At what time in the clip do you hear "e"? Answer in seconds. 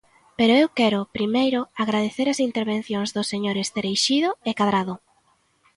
4.49-4.51